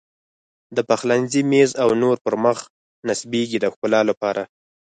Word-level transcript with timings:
د 0.75 0.77
پخلنځي 0.89 1.41
میز 1.51 1.71
او 1.83 1.89
نورو 2.01 2.21
پر 2.25 2.35
مخ 2.43 2.57
نصبېږي 3.07 3.57
د 3.61 3.65
ښکلا 3.73 4.01
لپاره. 4.09 4.41